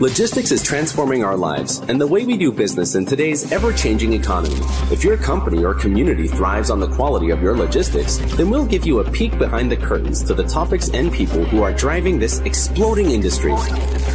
[0.00, 4.12] Logistics is transforming our lives and the way we do business in today's ever changing
[4.12, 4.58] economy.
[4.92, 8.84] If your company or community thrives on the quality of your logistics, then we'll give
[8.84, 12.40] you a peek behind the curtains to the topics and people who are driving this
[12.40, 13.54] exploding industry.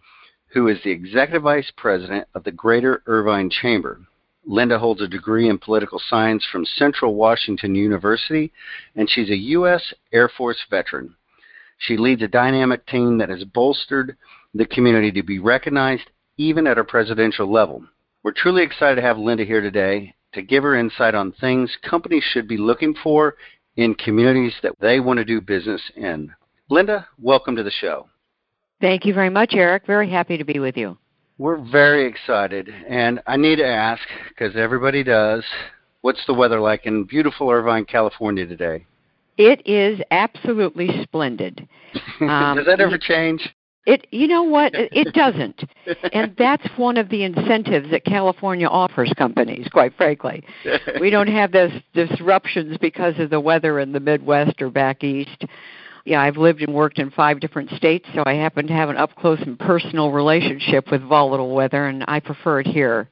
[0.48, 4.00] who is the Executive Vice President of the Greater Irvine Chamber.
[4.44, 8.52] Linda holds a degree in political science from Central Washington University,
[8.96, 9.94] and she's a U.S.
[10.12, 11.14] Air Force veteran.
[11.78, 14.16] She leads a dynamic team that has bolstered
[14.54, 17.84] the community to be recognized even at a presidential level.
[18.22, 22.24] We're truly excited to have Linda here today to give her insight on things companies
[22.24, 23.36] should be looking for
[23.76, 26.32] in communities that they want to do business in.
[26.68, 28.08] Linda, welcome to the show.
[28.80, 29.86] Thank you very much, Eric.
[29.86, 30.98] Very happy to be with you.
[31.38, 35.44] We're very excited, and I need to ask, because everybody does,
[36.00, 38.86] what's the weather like in beautiful Irvine, California today?
[39.36, 41.68] It is absolutely splendid.
[42.20, 43.54] Um, Does that ever change?
[43.86, 44.72] It, you know what?
[44.74, 45.62] It doesn't,
[46.12, 49.68] and that's one of the incentives that California offers companies.
[49.72, 50.42] Quite frankly,
[51.00, 55.44] we don't have those disruptions because of the weather in the Midwest or back east.
[56.04, 58.96] Yeah, I've lived and worked in five different states, so I happen to have an
[58.96, 63.08] up close and personal relationship with volatile weather, and I prefer it here.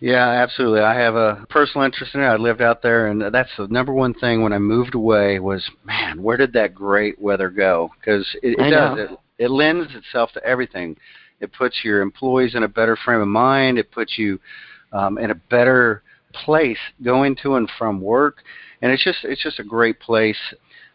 [0.00, 0.80] Yeah, absolutely.
[0.80, 2.26] I have a personal interest in it.
[2.26, 5.68] I lived out there, and that's the number one thing when I moved away was,
[5.84, 7.90] man, where did that great weather go?
[7.98, 8.98] Because it, it does.
[8.98, 10.96] It, it lends itself to everything.
[11.40, 13.78] It puts your employees in a better frame of mind.
[13.78, 14.38] It puts you
[14.92, 16.02] um, in a better
[16.32, 18.38] place going to and from work,
[18.82, 20.38] and it's just it's just a great place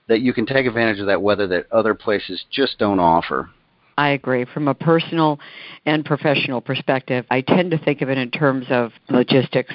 [0.08, 3.50] that you can take advantage of that weather that other places just don't offer.
[3.98, 4.46] I agree.
[4.46, 5.40] From a personal
[5.86, 9.74] and professional perspective, I tend to think of it in terms of logistics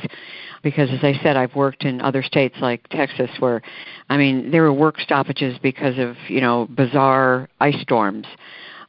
[0.62, 3.62] because as I said, I've worked in other states like Texas where
[4.08, 8.26] I mean, there were work stoppages because of, you know, bizarre ice storms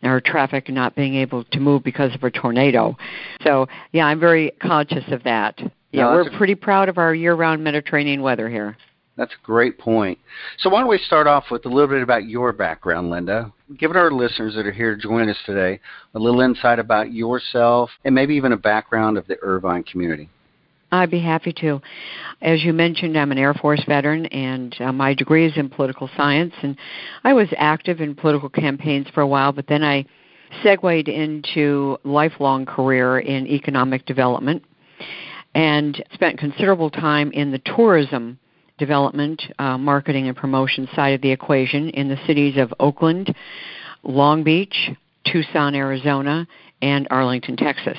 [0.04, 2.96] or traffic not being able to move because of a tornado.
[3.44, 5.60] So, yeah, I'm very conscious of that.
[5.92, 8.78] Yeah, no, we're a, pretty proud of our year-round Mediterranean weather here.
[9.18, 10.20] That's a great point.
[10.60, 13.52] So why don't we start off with a little bit about your background, Linda?
[13.78, 15.80] Give our listeners that are here to join us today
[16.14, 20.30] a little insight about yourself and maybe even a background of the Irvine community.
[20.92, 21.82] I'd be happy to.
[22.42, 26.10] As you mentioned, I'm an Air Force veteran, and uh, my degree is in political
[26.16, 26.54] science.
[26.62, 26.78] And
[27.24, 30.06] I was active in political campaigns for a while, but then I
[30.64, 34.64] segued into lifelong career in economic development,
[35.56, 38.40] and spent considerable time in the tourism
[38.78, 43.34] development, uh, marketing, and promotion side of the equation in the cities of Oakland,
[44.04, 44.92] Long Beach,
[45.26, 46.48] Tucson, Arizona,
[46.82, 47.98] and Arlington, Texas.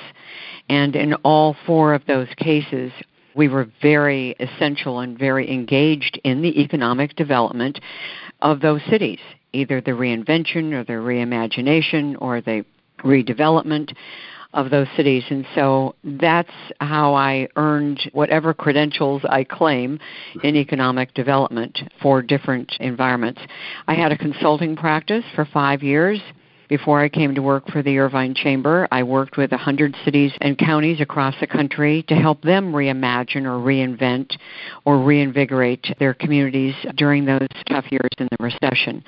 [0.68, 2.92] And in all four of those cases,
[3.34, 7.81] we were very essential and very engaged in the economic development
[8.42, 9.20] of those cities,
[9.52, 12.64] either the reinvention or the reimagination or the
[13.04, 13.94] redevelopment
[14.54, 15.24] of those cities.
[15.28, 19.98] And so that's how I earned whatever credentials I claim
[20.42, 23.40] in economic development for different environments.
[23.86, 26.20] I had a consulting practice for five years.
[26.68, 30.58] Before I came to work for the Irvine Chamber, I worked with 100 cities and
[30.58, 34.36] counties across the country to help them reimagine or reinvent
[34.84, 39.02] or reinvigorate their communities during those tough years in the recession.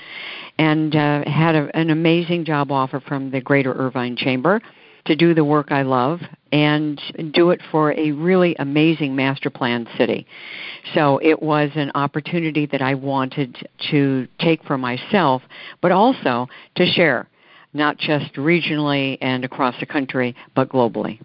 [0.58, 4.62] And uh, had a, an amazing job offer from the Greater Irvine Chamber
[5.10, 6.20] to do the work I love
[6.52, 7.00] and
[7.32, 10.24] do it for a really amazing master plan city.
[10.94, 13.56] So it was an opportunity that I wanted
[13.90, 15.42] to take for myself,
[15.80, 16.46] but also
[16.76, 17.28] to share,
[17.74, 21.18] not just regionally and across the country, but globally.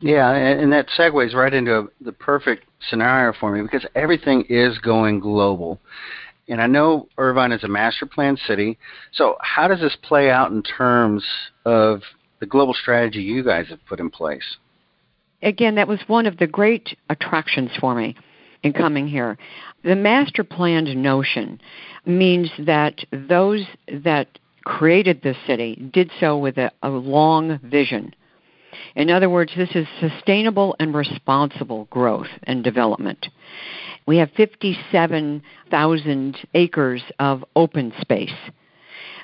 [0.00, 5.20] Yeah, and that segues right into the perfect scenario for me because everything is going
[5.20, 5.78] global.
[6.48, 8.76] And I know Irvine is a master plan city.
[9.12, 11.24] So, how does this play out in terms
[11.64, 12.02] of
[12.40, 14.56] the global strategy you guys have put in place?
[15.42, 18.16] Again, that was one of the great attractions for me
[18.62, 19.38] in coming here.
[19.84, 21.60] The master planned notion
[22.04, 28.14] means that those that created this city did so with a, a long vision.
[28.94, 33.26] In other words, this is sustainable and responsible growth and development.
[34.06, 38.30] We have 57,000 acres of open space.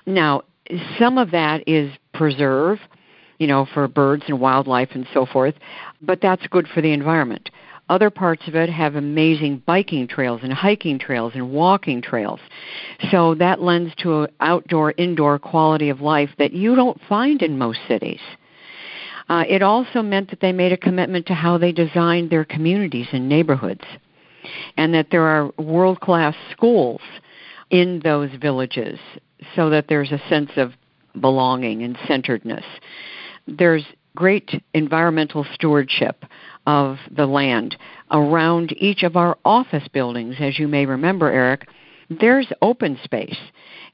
[0.07, 0.43] Now,
[0.99, 2.79] some of that is preserve,
[3.39, 5.55] you know, for birds and wildlife and so forth,
[6.01, 7.51] but that's good for the environment.
[7.89, 12.41] Other parts of it have amazing biking trails and hiking trails and walking trails.
[13.13, 17.59] So that lends to an outdoor indoor quality of life that you don't find in
[17.59, 18.21] most cities.
[19.29, 23.09] Uh, it also meant that they made a commitment to how they designed their communities
[23.13, 23.85] and neighborhoods,
[24.77, 27.01] and that there are world class schools
[27.71, 28.99] in those villages
[29.55, 30.73] so that there's a sense of
[31.21, 32.65] belonging and centeredness.
[33.47, 33.85] There's
[34.17, 36.25] great environmental stewardship
[36.67, 37.77] of the land
[38.11, 40.37] around each of our office buildings.
[40.41, 41.69] As you may remember, Eric,
[42.09, 43.39] there's open space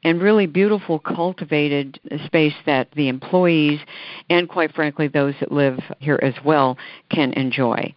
[0.04, 3.80] and really beautiful cultivated space that the employees
[4.28, 6.76] and quite frankly those that live here as well
[7.10, 7.94] can enjoy.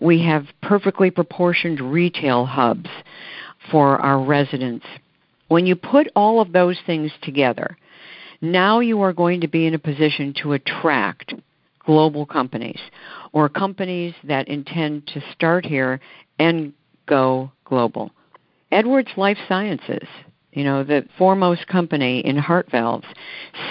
[0.00, 2.90] We have perfectly proportioned retail hubs
[3.70, 4.86] for our residents.
[5.48, 7.76] When you put all of those things together,
[8.40, 11.34] now you are going to be in a position to attract
[11.80, 12.80] global companies
[13.32, 16.00] or companies that intend to start here
[16.38, 16.72] and
[17.06, 18.10] go global.
[18.70, 20.06] Edwards Life Sciences
[20.58, 23.06] you know, the foremost company in heart valves,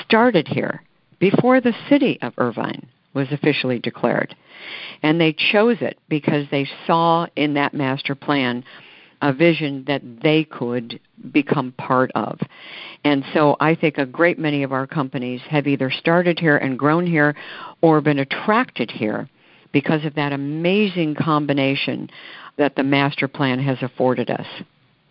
[0.05, 0.81] started here
[1.19, 4.35] before the city of Irvine was officially declared.
[5.03, 8.63] And they chose it because they saw in that master plan
[9.21, 10.99] a vision that they could
[11.31, 12.39] become part of.
[13.03, 16.77] And so I think a great many of our companies have either started here and
[16.77, 17.35] grown here
[17.81, 19.29] or been attracted here
[19.71, 22.09] because of that amazing combination
[22.57, 24.47] that the master plan has afforded us.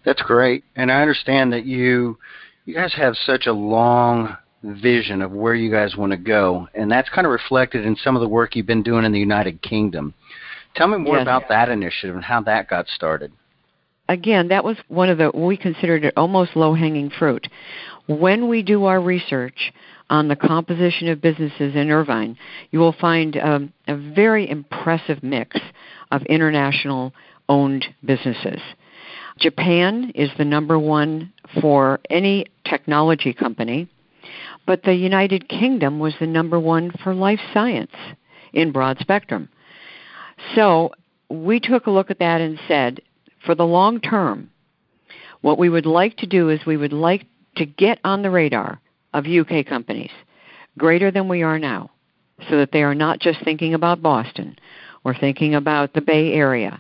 [0.05, 0.64] That's great.
[0.76, 2.19] And I understand that you
[2.64, 6.91] you guys have such a long vision of where you guys want to go, and
[6.91, 9.62] that's kind of reflected in some of the work you've been doing in the United
[9.62, 10.14] Kingdom.
[10.75, 11.23] Tell me more yes.
[11.23, 13.32] about that initiative and how that got started.
[14.08, 17.49] Again, that was one of the we considered it almost low-hanging fruit.
[18.06, 19.73] When we do our research
[20.08, 22.37] on the composition of businesses in Irvine,
[22.70, 25.58] you will find um, a very impressive mix
[26.12, 27.12] of international
[27.49, 28.61] owned businesses.
[29.38, 33.88] Japan is the number one for any technology company,
[34.67, 37.93] but the United Kingdom was the number one for life science
[38.52, 39.49] in broad spectrum.
[40.55, 40.93] So
[41.29, 43.00] we took a look at that and said,
[43.46, 44.50] for the long term,
[45.40, 47.25] what we would like to do is we would like
[47.56, 48.81] to get on the radar
[49.14, 50.10] of UK companies
[50.76, 51.90] greater than we are now,
[52.50, 54.58] so that they are not just thinking about Boston
[55.04, 56.78] or thinking about the Bay Area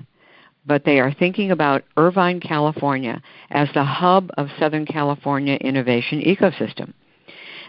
[0.66, 6.92] but they are thinking about Irvine, California as the hub of Southern California innovation ecosystem.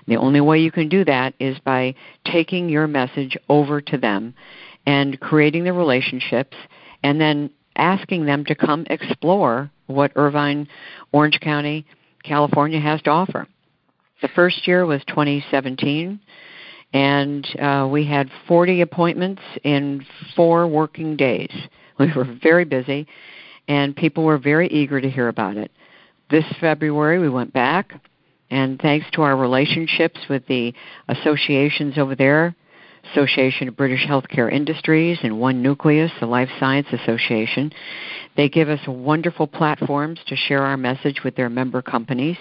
[0.07, 1.93] The only way you can do that is by
[2.25, 4.33] taking your message over to them
[4.85, 6.57] and creating the relationships
[7.03, 10.67] and then asking them to come explore what Irvine,
[11.11, 11.85] Orange County,
[12.23, 13.47] California has to offer.
[14.21, 16.19] The first year was 2017,
[16.93, 20.05] and uh, we had 40 appointments in
[20.35, 21.51] four working days.
[21.99, 23.07] We were very busy,
[23.67, 25.71] and people were very eager to hear about it.
[26.29, 27.91] This February, we went back,
[28.51, 30.73] and thanks to our relationships with the
[31.07, 32.55] associations over there,
[33.11, 37.71] Association of British Healthcare Industries and One Nucleus, the Life Science Association.
[38.35, 42.37] They give us wonderful platforms to share our message with their member companies.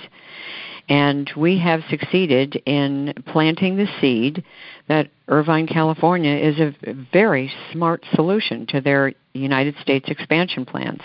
[0.88, 4.44] And we have succeeded in planting the seed
[4.88, 6.74] that Irvine, California is a
[7.12, 11.00] very smart solution to their United States expansion plans.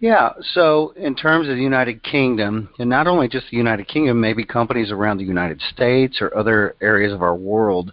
[0.00, 4.20] Yeah, so in terms of the United Kingdom, and not only just the United Kingdom,
[4.20, 7.92] maybe companies around the United States or other areas of our world,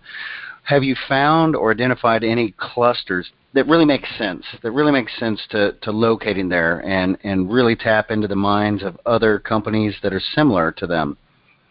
[0.64, 5.42] have you found or identified any clusters that really make sense, that really make sense
[5.50, 10.14] to, to locating there and, and really tap into the minds of other companies that
[10.14, 11.18] are similar to them?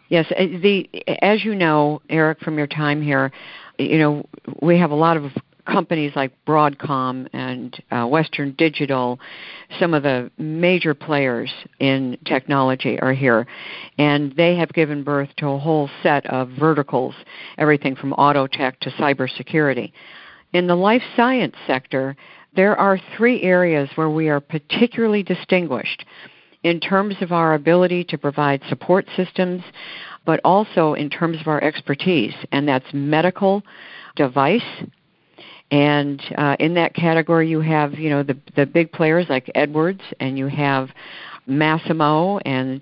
[0.09, 0.91] Yes, uh, the
[1.23, 3.31] as you know, Eric, from your time here,
[3.79, 4.27] you know,
[4.61, 5.31] we have a lot of
[5.65, 9.19] companies like Broadcom and uh, Western Digital,
[9.79, 13.47] some of the major players in technology are here.
[13.99, 17.15] And they have given birth to a whole set of verticals,
[17.59, 19.93] everything from auto tech to cybersecurity.
[20.53, 22.17] In the life science sector,
[22.57, 26.05] there are three areas where we are particularly distinguished
[26.63, 29.63] in terms of our ability to provide support systems,
[30.27, 33.63] but also in terms of our expertise, and that's medical
[34.17, 34.63] device
[35.71, 40.03] and uh, in that category, you have you know the the big players like Edwards,
[40.19, 40.89] and you have
[41.49, 42.81] Masimo, and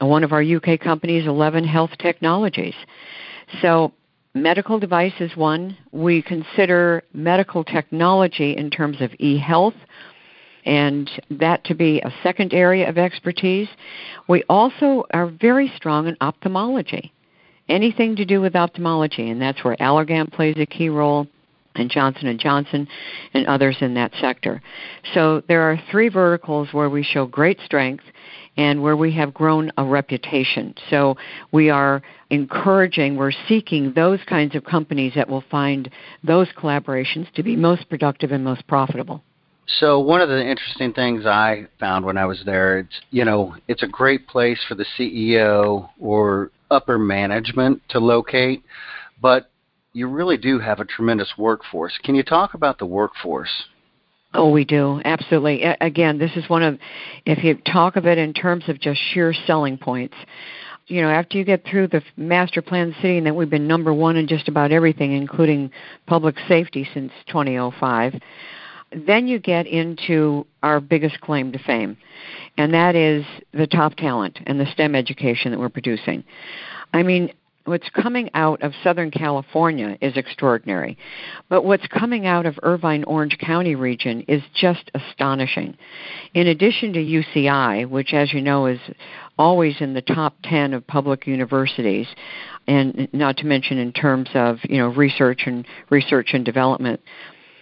[0.00, 2.74] one of our UK companies, Eleven Health Technologies.
[3.60, 3.92] So
[4.34, 5.76] medical device is one.
[5.92, 9.74] We consider medical technology in terms of e-health
[10.64, 13.68] and that to be a second area of expertise.
[14.28, 17.12] We also are very strong in ophthalmology.
[17.68, 21.26] Anything to do with ophthalmology, and that's where Allergan plays a key role
[21.74, 22.88] and Johnson and Johnson
[23.34, 24.62] and others in that sector.
[25.14, 28.04] So there are three verticals where we show great strength
[28.56, 30.74] and where we have grown a reputation.
[30.90, 31.16] So
[31.52, 35.90] we are encouraging, we're seeking those kinds of companies that will find
[36.24, 39.22] those collaborations to be most productive and most profitable.
[39.78, 43.54] So one of the interesting things I found when I was there, it's you know,
[43.68, 48.64] it's a great place for the CEO or upper management to locate,
[49.22, 49.49] but
[49.92, 51.98] you really do have a tremendous workforce.
[52.02, 53.64] Can you talk about the workforce?
[54.32, 55.64] Oh, we do absolutely.
[55.80, 56.78] Again, this is one of,
[57.26, 60.14] if you talk of it in terms of just sheer selling points,
[60.86, 63.92] you know, after you get through the master plan city, and that we've been number
[63.92, 65.70] one in just about everything, including
[66.06, 68.20] public safety since 2005,
[69.06, 71.96] then you get into our biggest claim to fame,
[72.56, 76.24] and that is the top talent and the STEM education that we're producing.
[76.92, 77.32] I mean,
[77.64, 80.96] what's coming out of Southern California is extraordinary.
[81.48, 85.76] But what's coming out of Irvine Orange County region is just astonishing.
[86.34, 88.80] In addition to UCI, which as you know is
[89.38, 92.06] always in the top 10 of public universities,
[92.66, 97.00] and not to mention in terms of, you know, research and research and development,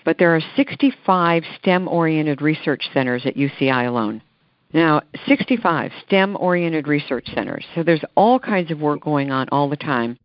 [0.04, 4.22] but there are 65 STEM oriented research centers at UCI alone.
[4.72, 7.64] Now, 65 STEM oriented research centers.
[7.74, 10.18] So there's all kinds of work going on all the time.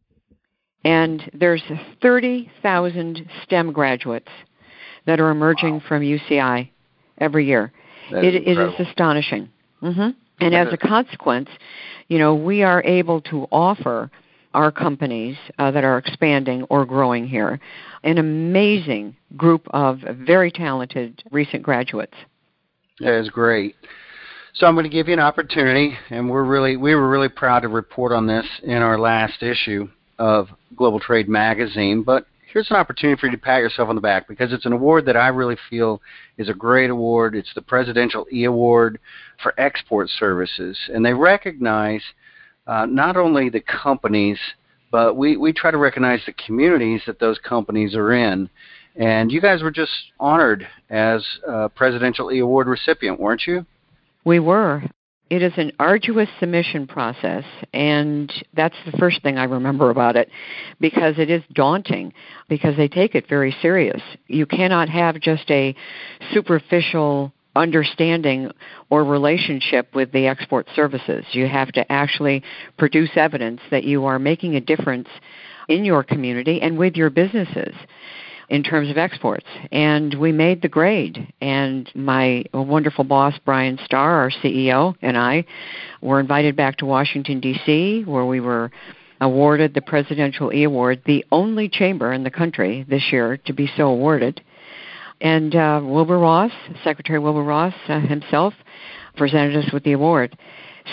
[0.83, 1.63] And there's
[2.01, 4.27] 30,000 STEM graduates
[5.05, 5.83] that are emerging wow.
[5.88, 6.69] from UCI
[7.19, 7.71] every year.
[8.12, 9.50] It, is astonishing.
[9.81, 10.09] Mm-hmm.
[10.41, 11.50] And as a consequence,
[12.09, 14.12] you know, we are able to offer
[14.53, 17.59] our companies uh, that are expanding or growing here
[18.03, 22.13] an amazing group of very talented recent graduates.
[23.00, 23.75] That is great.
[24.55, 27.62] So I'm going to give you an opportunity, and we're really we were really proud
[27.62, 32.03] to report on this in our last issue of Global Trade Magazine.
[32.03, 34.74] But here's an opportunity for you to pat yourself on the back because it's an
[34.74, 36.03] award that I really feel
[36.38, 37.33] is a great award.
[37.33, 39.00] It's the Presidential E Award
[39.41, 42.03] for Export Services, and they recognize
[42.67, 44.38] uh, not only the companies,
[44.91, 48.48] but we, we try to recognize the communities that those companies are in.
[48.98, 53.65] And you guys were just honored as a Presidential E Award recipient, weren't you?
[54.25, 54.84] We were.
[55.30, 60.30] It is an arduous submission process, and that's the first thing I remember about it
[60.80, 62.13] because it is daunting
[62.50, 64.01] because they take it very serious.
[64.27, 65.75] You cannot have just a
[66.34, 68.51] superficial understanding
[68.89, 71.25] or relationship with the export services.
[71.32, 72.44] You have to actually
[72.77, 75.08] produce evidence that you are making a difference
[75.68, 77.74] in your community and with your businesses
[78.50, 79.45] in terms of exports.
[79.71, 81.33] And we made the grade.
[81.41, 85.45] And my wonderful boss, Bryan Starr, our CEO, and I
[86.01, 88.71] were invited back to Washington, D.C., where we were
[89.21, 93.69] awarded the Presidential E Award, the only chamber in the country this year to be
[93.77, 94.41] so awarded.
[95.21, 96.51] And uh, Wilbur Ross,
[96.83, 98.53] Secretary Wilbur Ross uh, himself,
[99.15, 100.38] presented us with the award.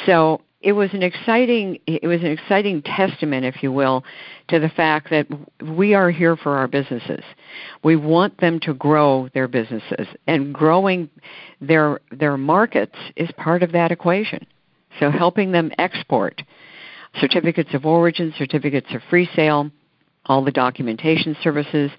[0.07, 4.05] So it was an exciting it was an exciting testament if you will
[4.49, 5.27] to the fact that
[5.77, 7.25] we are here for our businesses.
[7.83, 11.09] We want them to grow their businesses and growing
[11.61, 14.47] their their markets is part of that equation.
[14.99, 16.43] So helping them export
[17.21, 19.71] certificates of origin certificates of free sale
[20.27, 21.91] all the documentation services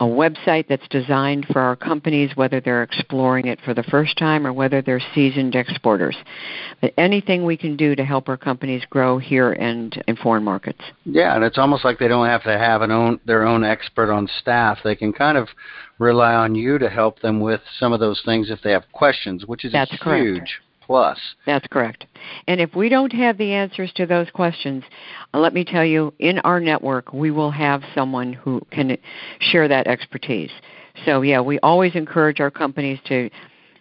[0.00, 4.46] a website that's designed for our companies, whether they're exploring it for the first time
[4.46, 6.16] or whether they're seasoned exporters.
[6.80, 10.80] But anything we can do to help our companies grow here and in foreign markets.
[11.04, 14.12] Yeah, and it's almost like they don't have to have an own their own expert
[14.12, 14.78] on staff.
[14.82, 15.48] They can kind of
[15.98, 19.46] rely on you to help them with some of those things if they have questions,
[19.46, 20.50] which is that's a correct.
[20.86, 21.18] Plus.
[21.46, 22.06] That's correct.
[22.46, 24.84] And if we don't have the answers to those questions,
[25.32, 28.96] uh, let me tell you, in our network, we will have someone who can
[29.40, 30.50] share that expertise.
[31.04, 33.30] So, yeah, we always encourage our companies to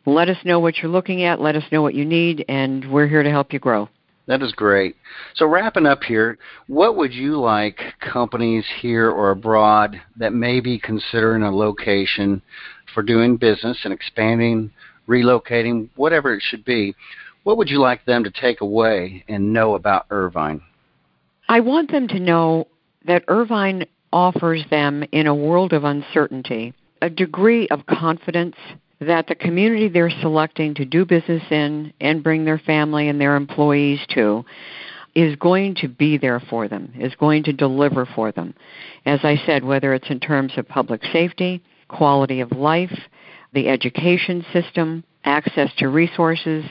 [0.06, 3.08] let us know what you're looking at, let us know what you need, and we're
[3.08, 3.88] here to help you grow.
[4.26, 4.96] That is great.
[5.36, 10.80] So, wrapping up here, what would you like companies here or abroad that may be
[10.80, 12.42] considering a location
[12.94, 14.72] for doing business and expanding,
[15.08, 16.96] relocating, whatever it should be,
[17.44, 20.62] what would you like them to take away and know about Irvine?
[21.50, 22.68] I want them to know
[23.06, 28.56] that Irvine offers them, in a world of uncertainty, a degree of confidence
[29.02, 33.36] that the community they're selecting to do business in and bring their family and their
[33.36, 34.46] employees to
[35.16, 38.54] is going to be there for them, is going to deliver for them.
[39.06, 42.98] As I said, whether it's in terms of public safety, quality of life,
[43.54, 46.66] the education system, access to resources,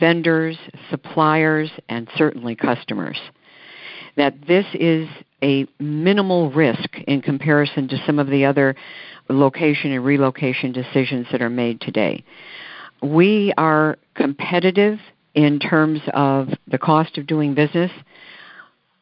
[0.00, 0.58] vendors,
[0.90, 3.18] suppliers, and certainly customers.
[4.16, 5.08] That this is
[5.42, 8.74] a minimal risk in comparison to some of the other
[9.28, 12.24] location and relocation decisions that are made today.
[13.02, 14.98] We are competitive
[15.34, 17.90] in terms of the cost of doing business,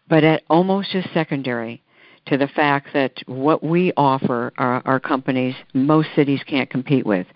[0.09, 1.83] but at almost as secondary
[2.26, 7.26] to the fact that what we offer our, our companies, most cities can't compete with.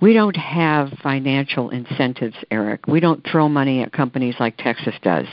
[0.00, 2.86] We don't have financial incentives, Eric.
[2.86, 5.26] We don't throw money at companies like Texas does.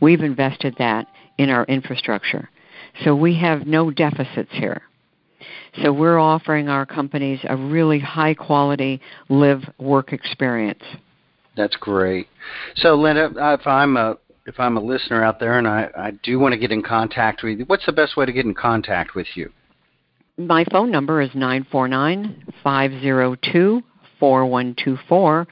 [0.00, 1.06] We've invested that
[1.38, 2.50] in our infrastructure.
[3.04, 4.82] So we have no deficits here.
[5.82, 10.82] So we're offering our companies a really high quality live work experience.
[11.56, 12.28] That's great.
[12.76, 16.38] So Linda, if I'm a if I'm a listener out there and I, I do
[16.38, 19.14] want to get in contact with you, what's the best way to get in contact
[19.14, 19.50] with you?
[20.36, 23.82] My phone number is nine four nine five zero two
[24.18, 25.46] four one two four